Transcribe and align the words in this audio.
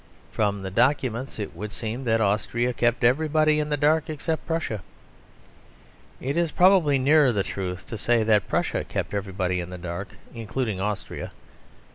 From 0.31 0.63
the 0.63 0.71
documents 0.71 1.37
it 1.37 1.55
would 1.55 1.71
seem 1.71 2.05
that 2.05 2.19
Austria 2.21 2.73
kept 2.73 3.03
everybody 3.03 3.59
in 3.59 3.69
the 3.69 3.77
dark, 3.77 4.09
except 4.09 4.47
Prussia. 4.47 4.81
It 6.19 6.35
is 6.37 6.51
probably 6.51 6.97
nearer 6.97 7.31
the 7.31 7.43
truth 7.43 7.85
to 7.85 7.99
say 7.99 8.23
that 8.23 8.47
Prussia 8.49 8.83
kept 8.83 9.13
everybody 9.13 9.59
in 9.59 9.69
the 9.69 9.77
dark, 9.77 10.07
including 10.33 10.81
Austria. 10.81 11.33